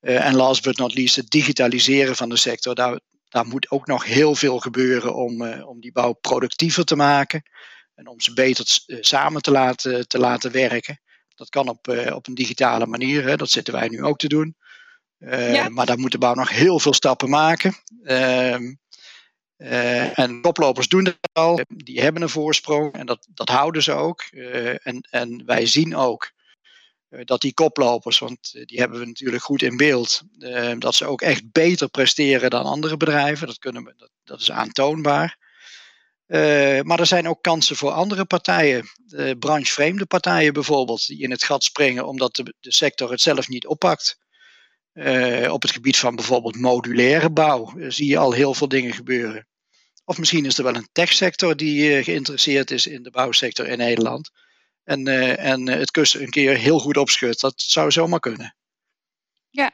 en 0.00 0.34
last 0.34 0.62
but 0.62 0.76
not 0.76 0.94
least, 0.94 1.16
het 1.16 1.30
digitaliseren 1.30 2.16
van 2.16 2.28
de 2.28 2.36
sector. 2.36 2.74
Daar, 2.74 3.00
daar 3.28 3.46
moet 3.46 3.70
ook 3.70 3.86
nog 3.86 4.04
heel 4.04 4.34
veel 4.34 4.58
gebeuren 4.58 5.14
om, 5.14 5.52
om 5.52 5.80
die 5.80 5.92
bouw 5.92 6.12
productiever 6.12 6.84
te 6.84 6.96
maken. 6.96 7.42
En 7.94 8.06
om 8.06 8.20
ze 8.20 8.32
beter 8.32 8.66
samen 9.00 9.42
te 9.42 9.50
laten, 9.50 10.08
te 10.08 10.18
laten 10.18 10.52
werken. 10.52 11.00
Dat 11.38 11.48
kan 11.48 11.68
op, 11.68 11.88
uh, 11.88 12.14
op 12.14 12.26
een 12.26 12.34
digitale 12.34 12.86
manier. 12.86 13.26
Hè. 13.26 13.36
Dat 13.36 13.50
zitten 13.50 13.74
wij 13.74 13.88
nu 13.88 14.02
ook 14.02 14.18
te 14.18 14.28
doen. 14.28 14.56
Ja. 15.18 15.68
Maar 15.68 15.86
daar 15.86 15.98
moet 15.98 16.12
de 16.12 16.18
bouw 16.18 16.34
nog 16.34 16.50
heel 16.50 16.80
veel 16.80 16.94
stappen 16.94 17.28
maken. 17.28 17.74
Ehm, 18.04 18.74
en 20.14 20.40
koplopers 20.40 20.88
doen 20.88 21.04
dat 21.04 21.16
al. 21.32 21.60
Die 21.68 22.00
hebben 22.00 22.22
een 22.22 22.28
voorsprong 22.28 22.92
en 22.92 23.06
dat, 23.06 23.26
dat 23.34 23.48
houden 23.48 23.82
ze 23.82 23.92
ook. 23.92 24.22
en, 24.82 25.00
en 25.10 25.42
wij 25.46 25.66
zien 25.66 25.96
ook 25.96 26.32
eh, 27.08 27.24
dat 27.24 27.40
die 27.40 27.54
koplopers, 27.54 28.18
want 28.18 28.50
eh, 28.54 28.64
die 28.64 28.78
hebben 28.78 28.98
we 28.98 29.06
natuurlijk 29.06 29.42
goed 29.42 29.62
in 29.62 29.76
beeld, 29.76 30.22
eh, 30.38 30.72
dat 30.78 30.94
ze 30.94 31.06
ook 31.06 31.22
echt 31.22 31.52
beter 31.52 31.88
presteren 31.88 32.50
dan 32.50 32.64
andere 32.64 32.96
bedrijven. 32.96 33.46
Dat, 33.46 33.58
kunnen 33.58 33.84
we, 33.84 33.94
dat, 33.96 34.10
dat 34.24 34.40
is 34.40 34.50
aantoonbaar. 34.50 35.38
Maar 36.82 37.00
er 37.00 37.06
zijn 37.06 37.28
ook 37.28 37.42
kansen 37.42 37.76
voor 37.76 37.90
andere 37.90 38.24
partijen, 38.24 38.84
branchevreemde 39.38 40.06
partijen 40.06 40.52
bijvoorbeeld, 40.52 41.06
die 41.06 41.22
in 41.22 41.30
het 41.30 41.42
gat 41.42 41.64
springen 41.64 42.06
omdat 42.06 42.36
de, 42.36 42.54
de 42.60 42.72
sector 42.72 43.10
het 43.10 43.20
zelf 43.20 43.48
niet 43.48 43.66
oppakt. 43.66 44.18
op 45.48 45.62
het 45.62 45.70
gebied 45.70 45.96
van 45.96 46.14
bijvoorbeeld 46.14 46.56
modulaire 46.56 47.30
bouw 47.30 47.72
zie 47.88 48.08
je 48.08 48.18
al 48.18 48.32
heel 48.32 48.54
veel 48.54 48.68
dingen 48.68 48.92
gebeuren. 48.92 49.46
Of 50.04 50.18
misschien 50.18 50.44
is 50.44 50.58
er 50.58 50.64
wel 50.64 50.74
een 50.74 50.88
techsector 50.92 51.56
die 51.56 52.04
geïnteresseerd 52.04 52.70
is 52.70 52.86
in 52.86 53.02
de 53.02 53.10
bouwsector 53.10 53.66
in 53.66 53.78
Nederland 53.78 54.30
en, 54.88 55.06
uh, 55.06 55.44
en 55.44 55.68
het 55.68 55.90
kussen 55.90 56.22
een 56.22 56.30
keer 56.30 56.56
heel 56.56 56.78
goed 56.78 56.96
opschudt. 56.96 57.40
Dat 57.40 57.60
zou 57.60 57.90
zomaar 57.90 58.20
kunnen. 58.20 58.56
Ja. 59.50 59.72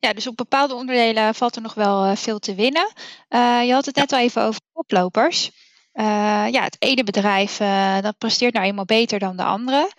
ja, 0.00 0.12
dus 0.12 0.26
op 0.26 0.36
bepaalde 0.36 0.74
onderdelen 0.74 1.34
valt 1.34 1.56
er 1.56 1.62
nog 1.62 1.74
wel 1.74 2.06
uh, 2.06 2.16
veel 2.16 2.38
te 2.38 2.54
winnen. 2.54 2.92
Uh, 3.28 3.60
je 3.64 3.72
had 3.72 3.86
het 3.86 3.94
net 3.94 4.12
al 4.12 4.18
even 4.18 4.42
over 4.42 4.60
koplopers. 4.72 5.50
Ja, 5.92 6.62
het 6.62 6.76
ene 6.78 7.04
bedrijf 7.04 7.56
dat 8.00 8.18
presteert 8.18 8.54
nou 8.54 8.66
eenmaal 8.66 8.84
beter 8.84 9.18
dan 9.18 9.36
de 9.36 9.42
andere. 9.42 9.92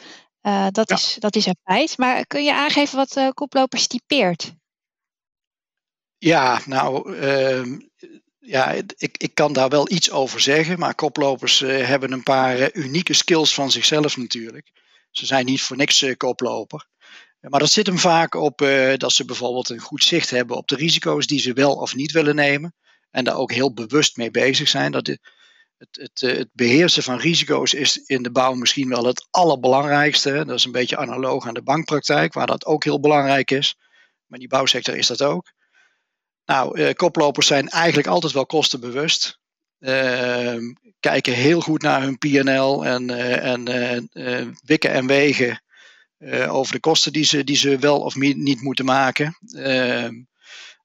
dat, 0.71 0.89
ja. 0.89 0.95
is, 0.95 1.15
dat 1.19 1.36
is 1.36 1.45
een 1.45 1.57
feit. 1.63 1.98
Maar 1.98 2.25
kun 2.25 2.43
je 2.43 2.53
aangeven 2.53 2.98
wat 2.98 3.31
koplopers 3.33 3.88
typeert? 3.88 4.53
Ja, 6.24 6.62
nou, 6.65 7.17
ehm, 7.17 7.79
ja, 8.39 8.71
ik, 8.98 9.17
ik 9.17 9.33
kan 9.33 9.53
daar 9.53 9.69
wel 9.69 9.91
iets 9.91 10.12
over 10.12 10.39
zeggen, 10.39 10.79
maar 10.79 10.95
koplopers 10.95 11.62
uh, 11.62 11.86
hebben 11.86 12.12
een 12.12 12.24
paar 12.24 12.60
uh, 12.60 12.67
unieke 12.74 13.13
skills 13.13 13.53
van 13.53 13.71
zichzelf 13.71 14.17
natuurlijk. 14.17 14.71
Ze 15.12 15.25
zijn 15.25 15.45
niet 15.45 15.62
voor 15.62 15.77
niks 15.77 16.01
uh, 16.01 16.15
koploper. 16.17 16.86
Maar 17.39 17.60
dat 17.60 17.71
zit 17.71 17.86
hem 17.86 17.98
vaak 17.98 18.36
op 18.36 18.57
dat 18.98 19.12
ze 19.12 19.25
bijvoorbeeld 19.25 19.69
een 19.69 19.79
goed 19.79 20.03
zicht 20.03 20.29
hebben 20.29 20.57
op 20.57 20.67
de 20.67 20.75
risico's 20.75 21.27
die 21.27 21.39
ze 21.39 21.53
wel 21.53 21.74
of 21.74 21.95
niet 21.95 22.12
willen 22.12 22.36
nemen. 22.36 22.75
En 23.12 23.24
daar 23.24 23.36
ook 23.36 23.51
heel 23.51 23.74
bewust 23.74 24.17
mee 24.17 24.31
bezig 24.31 24.67
zijn. 24.67 24.91
Dat 24.91 25.05
de, 25.05 25.19
het, 25.82 25.98
het, 26.02 26.38
het, 26.38 26.50
beheersen 26.54 27.04
van 27.04 27.18
risico's 27.18 27.74
is 27.74 27.98
in 27.98 28.24
de 28.24 28.32
bouw 28.32 28.54
misschien 28.54 28.90
wel 28.90 29.06
het 29.06 29.28
allerbelangrijkste. 29.32 30.46
Dat 30.46 30.58
is 30.58 30.66
een 30.66 30.72
beetje 30.72 30.98
analoog 30.98 31.48
aan 31.48 31.54
de 31.54 31.62
bankpraktijk, 31.62 32.34
waar 32.34 32.48
dat 32.48 32.66
ook 32.66 32.84
heel 32.84 33.00
belangrijk 33.00 33.52
is. 33.52 33.76
Maar 34.26 34.40
in 34.40 34.40
die 34.40 34.48
bouwsector 34.48 34.96
is 34.96 35.08
dat 35.08 35.22
ook. 35.22 35.52
Nou, 36.46 36.80
uh, 36.80 36.94
koplopers 36.94 37.48
zijn 37.48 37.68
eigenlijk 37.68 38.08
altijd 38.08 38.34
wel 38.34 38.46
kostenbewust. 38.46 39.40
Uh, 39.80 40.56
kijken 41.00 41.34
heel 41.34 41.62
goed 41.62 41.82
naar 41.82 42.02
hun 42.02 42.18
PNL 42.18 42.86
en, 42.86 43.10
en 43.42 43.70
uh, 44.14 44.48
wikken 44.64 44.92
en 44.92 45.08
wegen 45.08 45.64
over 46.48 46.74
de 46.74 46.80
kosten 46.80 47.14
die 47.14 47.24
ze, 47.24 47.44
die 47.44 47.56
ze 47.56 47.78
wel 47.78 48.00
of 48.00 48.16
niet 48.16 48.62
moeten 48.62 48.86
maken. 48.86 49.38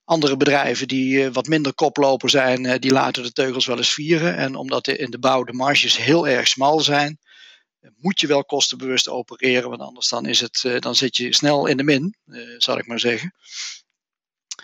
Ehm, 0.06 0.14
andere 0.14 0.36
bedrijven 0.36 0.88
die 0.88 1.30
wat 1.30 1.46
minder 1.46 1.74
koploper 1.74 2.30
zijn, 2.30 2.80
die 2.80 2.92
laten 2.92 3.22
de 3.22 3.32
teugels 3.32 3.66
wel 3.66 3.76
eens 3.76 3.92
vieren. 3.92 4.36
En 4.36 4.54
omdat 4.54 4.88
in 4.88 5.10
de 5.10 5.18
bouw 5.18 5.44
de 5.44 5.52
marges 5.52 5.96
heel 5.96 6.28
erg 6.28 6.48
smal 6.48 6.80
zijn, 6.80 7.18
moet 7.96 8.20
je 8.20 8.26
wel 8.26 8.44
kostenbewust 8.44 9.08
opereren. 9.08 9.68
Want 9.68 9.80
anders 9.80 10.08
dan, 10.08 10.26
is 10.26 10.40
het, 10.40 10.82
dan 10.82 10.94
zit 10.94 11.16
je 11.16 11.34
snel 11.34 11.66
in 11.66 11.76
de 11.76 11.82
min, 11.82 12.16
zal 12.58 12.78
ik 12.78 12.86
maar 12.86 13.00
zeggen. 13.00 13.34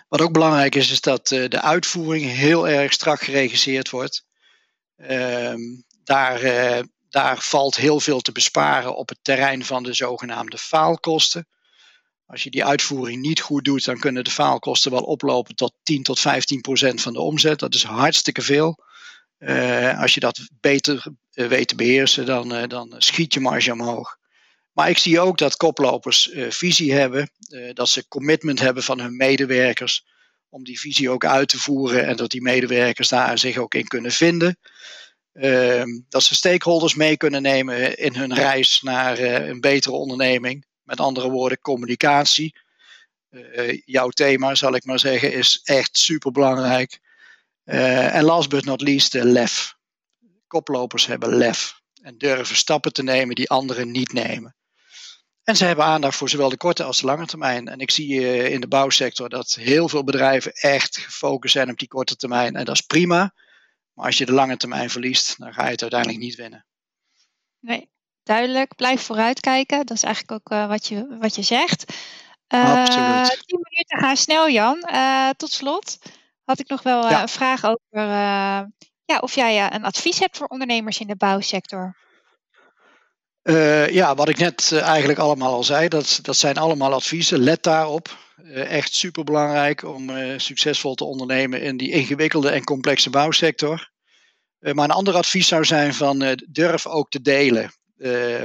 Wat 0.07 0.21
ook 0.21 0.33
belangrijk 0.33 0.75
is, 0.75 0.91
is 0.91 1.01
dat 1.01 1.27
de 1.27 1.61
uitvoering 1.61 2.25
heel 2.25 2.67
erg 2.67 2.93
strak 2.93 3.21
geregisseerd 3.21 3.89
wordt. 3.89 4.25
Uh, 4.97 5.53
daar, 6.03 6.41
daar 7.09 7.37
valt 7.39 7.75
heel 7.75 7.99
veel 7.99 8.19
te 8.19 8.31
besparen 8.31 8.95
op 8.95 9.09
het 9.09 9.19
terrein 9.21 9.65
van 9.65 9.83
de 9.83 9.93
zogenaamde 9.93 10.57
faalkosten. 10.57 11.47
Als 12.25 12.43
je 12.43 12.49
die 12.49 12.65
uitvoering 12.65 13.21
niet 13.21 13.41
goed 13.41 13.65
doet, 13.65 13.85
dan 13.85 13.99
kunnen 13.99 14.23
de 14.23 14.31
faalkosten 14.31 14.91
wel 14.91 15.03
oplopen 15.03 15.55
tot 15.55 15.73
10 15.83 16.03
tot 16.03 16.19
15 16.19 16.61
procent 16.61 17.01
van 17.01 17.13
de 17.13 17.19
omzet. 17.19 17.59
Dat 17.59 17.73
is 17.73 17.83
hartstikke 17.83 18.41
veel. 18.41 18.83
Uh, 19.39 20.01
als 20.01 20.13
je 20.13 20.19
dat 20.19 20.47
beter 20.59 21.05
weet 21.31 21.67
te 21.67 21.75
beheersen, 21.75 22.25
dan, 22.25 22.67
dan 22.67 22.95
schiet 22.97 23.33
je 23.33 23.39
marge 23.39 23.71
omhoog. 23.71 24.17
Maar 24.71 24.89
ik 24.89 24.97
zie 24.97 25.19
ook 25.19 25.37
dat 25.37 25.57
koplopers 25.57 26.29
visie 26.49 26.93
hebben, 26.93 27.29
dat 27.73 27.89
ze 27.89 28.07
commitment 28.07 28.59
hebben 28.59 28.83
van 28.83 28.99
hun 28.99 29.15
medewerkers 29.15 30.05
om 30.49 30.63
die 30.63 30.79
visie 30.79 31.09
ook 31.09 31.25
uit 31.25 31.49
te 31.49 31.59
voeren 31.59 32.05
en 32.05 32.15
dat 32.15 32.31
die 32.31 32.41
medewerkers 32.41 33.09
daar 33.09 33.37
zich 33.37 33.57
ook 33.57 33.73
in 33.73 33.87
kunnen 33.87 34.11
vinden. 34.11 34.57
Uh, 35.33 35.83
dat 36.09 36.23
ze 36.23 36.35
stakeholders 36.35 36.95
mee 36.95 37.17
kunnen 37.17 37.41
nemen 37.41 37.97
in 37.97 38.15
hun 38.15 38.33
reis 38.33 38.81
naar 38.81 39.19
een 39.19 39.59
betere 39.61 39.95
onderneming. 39.95 40.65
Met 40.83 40.99
andere 40.99 41.29
woorden, 41.29 41.59
communicatie. 41.59 42.55
jouw 43.85 44.09
thema, 44.09 44.55
zal 44.55 44.75
ik 44.75 44.85
maar 44.85 44.99
zeggen, 44.99 45.33
is 45.33 45.61
echt 45.63 45.97
super 45.97 46.31
belangrijk. 46.31 46.99
en 47.63 48.23
last 48.23 48.49
but 48.49 48.65
not 48.65 48.81
least, 48.81 49.13
lef. 49.13 49.75
Koplopers 50.47 51.05
hebben 51.05 51.35
lef 51.35 51.81
en 52.01 52.17
durven 52.17 52.55
stappen 52.55 52.93
te 52.93 53.03
nemen 53.03 53.35
die 53.35 53.49
anderen 53.49 53.91
niet 53.91 54.13
nemen. 54.13 54.55
En 55.43 55.55
ze 55.55 55.65
hebben 55.65 55.85
aandacht 55.85 56.15
voor 56.15 56.29
zowel 56.29 56.49
de 56.49 56.57
korte 56.57 56.83
als 56.83 56.99
de 56.99 57.05
lange 57.05 57.25
termijn. 57.25 57.67
En 57.67 57.79
ik 57.79 57.91
zie 57.91 58.09
uh, 58.09 58.49
in 58.49 58.61
de 58.61 58.67
bouwsector 58.67 59.29
dat 59.29 59.53
heel 59.53 59.89
veel 59.89 60.03
bedrijven 60.03 60.51
echt 60.53 60.97
gefocust 60.97 61.53
zijn 61.53 61.69
op 61.69 61.77
die 61.79 61.87
korte 61.87 62.15
termijn. 62.15 62.55
En 62.55 62.65
dat 62.65 62.75
is 62.75 62.81
prima. 62.81 63.33
Maar 63.93 64.05
als 64.05 64.17
je 64.17 64.25
de 64.25 64.31
lange 64.31 64.57
termijn 64.57 64.89
verliest, 64.89 65.37
dan 65.37 65.53
ga 65.53 65.65
je 65.65 65.71
het 65.71 65.81
uiteindelijk 65.81 66.21
niet 66.21 66.35
winnen. 66.35 66.65
Nee, 67.59 67.89
duidelijk. 68.23 68.75
Blijf 68.75 69.01
vooruitkijken. 69.01 69.85
Dat 69.85 69.97
is 69.97 70.03
eigenlijk 70.03 70.33
ook 70.33 70.57
uh, 70.57 70.67
wat, 70.67 70.87
je, 70.87 71.17
wat 71.19 71.35
je 71.35 71.41
zegt. 71.41 71.93
Uh, 72.53 72.81
Absoluut. 72.81 73.43
Tien 73.45 73.59
minuten 73.69 73.99
gaan 73.99 74.17
snel, 74.17 74.49
Jan. 74.49 74.85
tot 75.37 75.51
slot 75.51 75.97
had 76.43 76.59
ik 76.59 76.69
nog 76.69 76.83
wel 76.83 77.09
ja. 77.09 77.21
een 77.21 77.27
vraag 77.27 77.65
over 77.65 78.07
ja, 79.05 79.19
of 79.19 79.35
jij 79.35 79.73
een 79.73 79.83
advies 79.83 80.19
hebt 80.19 80.37
voor 80.37 80.47
ondernemers 80.47 80.99
in 80.99 81.07
de 81.07 81.15
bouwsector. 81.15 81.95
Ja, 83.91 84.15
wat 84.15 84.29
ik 84.29 84.37
net 84.37 84.71
eigenlijk 84.71 85.19
allemaal 85.19 85.53
al 85.53 85.63
zei, 85.63 85.87
dat, 85.87 86.19
dat 86.21 86.37
zijn 86.37 86.57
allemaal 86.57 86.93
adviezen. 86.93 87.39
Let 87.39 87.63
daarop. 87.63 88.17
Echt 88.53 88.93
super 88.93 89.23
belangrijk 89.23 89.83
om 89.83 90.11
succesvol 90.37 90.95
te 90.95 91.03
ondernemen 91.03 91.61
in 91.61 91.77
die 91.77 91.91
ingewikkelde 91.91 92.49
en 92.49 92.63
complexe 92.63 93.09
bouwsector. 93.09 93.89
maar 94.59 94.83
een 94.83 94.91
ander 94.91 95.15
advies 95.15 95.47
zou 95.47 95.65
zijn 95.65 95.93
van 95.93 96.39
durf 96.49 96.87
ook 96.87 97.09
te 97.09 97.21
delen. 97.21 97.71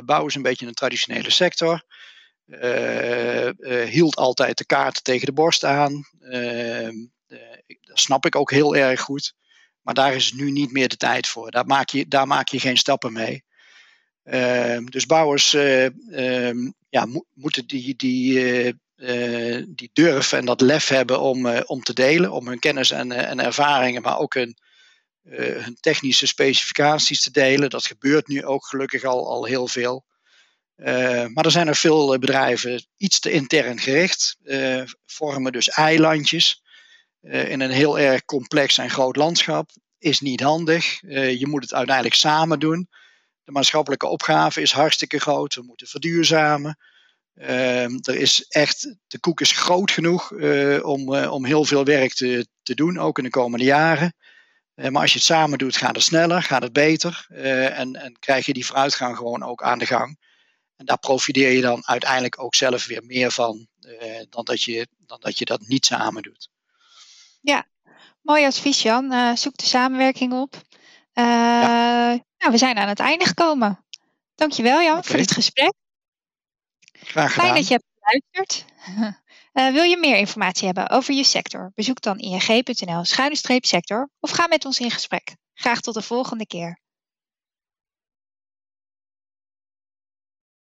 Bouw 0.05 0.27
is 0.27 0.35
een 0.35 0.43
beetje 0.43 0.67
een 0.67 0.75
traditionele 0.75 1.31
sector. 1.31 1.83
hield 3.89 4.17
altijd 4.17 4.59
de 4.59 4.67
kaart 4.67 5.05
tegen 5.05 5.27
de 5.27 5.33
borst 5.33 5.65
aan. 5.65 6.07
dat 7.81 7.99
snap 7.99 8.27
ik 8.27 8.37
ook 8.37 8.51
heel 8.51 8.77
erg 8.77 9.01
goed. 9.01 9.35
Maar 9.83 9.95
daar 9.95 10.15
is 10.15 10.33
nu 10.33 10.51
niet 10.51 10.73
meer 10.73 10.89
de 10.89 10.97
tijd 10.97 11.27
voor. 11.29 11.51
Daar 11.51 11.67
maak 11.67 11.89
je, 11.89 12.09
daar 12.09 12.27
maak 12.27 12.49
je 12.49 12.61
geen 12.61 12.77
stappen 12.77 13.13
mee. 13.13 13.45
Ehm, 14.29 14.85
dus 14.85 15.07
bouwers 15.07 15.55
eh, 15.55 15.85
ehm, 15.85 16.71
ja, 16.89 17.07
moeten 17.35 17.67
die, 17.67 17.97
die, 17.97 18.39
eh, 18.39 18.69
eh, 19.57 19.65
die 19.69 19.91
durf 19.93 20.33
en 20.33 20.45
dat 20.45 20.61
lef 20.61 20.89
hebben 20.89 21.21
om, 21.21 21.47
om 21.47 21.83
te 21.83 21.93
delen, 21.93 22.33
om 22.33 22.49
hun 22.49 22.59
kennis 22.59 22.91
en, 22.91 23.13
en 23.13 23.41
ervaringen, 23.41 24.03
maar 24.03 24.19
ook 24.19 24.35
hun, 24.35 24.57
hun 25.37 25.77
technische 25.81 26.27
specificaties 26.27 27.23
te 27.23 27.31
delen. 27.31 27.71
Dat 27.71 27.87
gebeurt 27.87 28.29
nu 28.29 28.45
ook 28.45 28.67
gelukkig 28.67 29.05
al, 29.05 29.29
al 29.29 29.45
heel 29.45 29.69
veel. 29.69 30.05
maar 31.33 31.45
er 31.45 31.51
zijn 31.51 31.69
er 31.69 31.77
veel 31.77 32.19
bedrijven 32.19 32.87
iets 32.97 33.21
te 33.21 33.31
intern 33.31 33.79
gericht, 33.79 34.37
vormen 35.07 35.53
dus 35.53 35.69
eilandjes 35.69 36.63
in 37.21 37.61
een 37.61 37.71
heel 37.71 37.99
erg 37.99 38.25
complex 38.25 38.79
en 38.79 38.91
groot 38.91 39.17
landschap. 39.17 39.71
Is 39.99 40.21
niet 40.21 40.41
handig. 40.41 41.01
je 41.39 41.47
moet 41.47 41.63
het 41.63 41.75
uiteindelijk 41.75 42.17
samen 42.17 42.61
doen. 42.61 42.89
De 43.45 43.53
maatschappelijke 43.53 44.07
opgave 44.07 44.61
is 44.61 44.73
hartstikke 44.73 45.19
groot. 45.19 45.55
We 45.55 45.63
moeten 45.63 45.87
verduurzamen. 45.87 46.79
Ehm, 47.39 47.99
er 48.03 48.15
is 48.15 48.45
echt, 48.49 48.95
de 49.07 49.21
koek 49.21 49.41
is 49.41 49.53
groot 49.53 49.91
genoeg 49.91 50.31
uh, 50.31 50.85
om, 50.87 51.15
uh, 51.15 51.33
om 51.33 51.45
heel 51.45 51.65
veel 51.65 51.85
werk 51.85 52.15
te, 52.15 52.47
te 52.63 52.75
doen, 52.75 52.99
ook 52.99 53.19
in 53.19 53.25
de 53.25 53.31
komende 53.31 53.65
jaren. 53.65 54.15
Uh, 54.79 54.89
maar 54.89 55.03
als 55.03 55.13
je 55.13 55.19
het 55.19 55.27
samen 55.27 55.59
doet, 55.59 55.77
gaat 55.77 55.95
het 55.95 56.05
sneller, 56.05 56.43
gaat 56.43 56.63
het 56.63 56.73
beter 56.73 57.27
en, 57.31 57.97
en 57.97 58.19
krijg 58.19 58.47
je 58.47 58.53
die 58.53 58.67
vooruitgang 58.67 59.17
gewoon 59.17 59.43
ook 59.43 59.63
aan 59.63 59.79
de 59.79 59.87
gang. 59.87 60.27
En 60.77 60.87
daar 60.87 60.99
profiteer 60.99 61.51
je 61.51 61.61
dan 61.61 61.87
uiteindelijk 61.87 62.43
ook 62.43 62.55
zelf 62.55 62.87
weer 62.87 63.05
meer 63.05 63.31
van 63.31 63.67
dan, 64.29 64.45
dat 64.45 64.63
je, 64.63 64.89
dan 64.99 65.21
dat 65.21 65.39
je 65.39 65.45
dat 65.45 65.61
niet 65.61 65.87
samen 65.87 66.23
doet. 66.23 66.49
Ja, 67.41 67.67
mooi 68.21 68.45
advies 68.45 68.83
Jan. 68.83 69.37
zoek 69.37 69.57
de 69.57 69.67
samenwerking 69.67 70.33
op. 70.33 70.63
Ja. 71.13 72.09
Nou, 72.39 72.53
we 72.53 72.59
zijn 72.59 72.77
aan 72.77 72.89
het 72.89 73.01
einde 73.01 73.25
gekomen. 73.25 73.85
Dankjewel 74.35 74.83
Jan 74.83 74.99
okay. 74.99 75.03
voor 75.03 75.17
dit 75.17 75.33
gesprek. 75.33 75.73
Graag 76.93 77.33
gedaan. 77.33 77.45
Fijn 77.45 77.55
dat 77.55 77.69
je 77.69 77.75
hebt 77.75 77.87
geluisterd. 77.95 78.65
Uh, 79.59 79.73
wil 79.73 79.83
je 79.83 79.97
meer 79.97 80.17
informatie 80.17 80.67
hebben 80.67 80.91
over 80.91 81.15
je 81.15 81.25
sector? 81.25 81.73
Bezoek 81.75 82.01
dan 82.01 82.19
ing.nl 82.19 83.05
schuine 83.05 83.61
sector 83.61 84.11
of 84.21 84.31
ga 84.31 84.47
met 84.47 84.65
ons 84.65 84.81
in 84.81 84.91
gesprek. 84.91 85.37
Graag 85.55 85.81
tot 85.81 85.95
de 85.95 86.03
volgende 86.03 86.47
keer. 86.47 86.81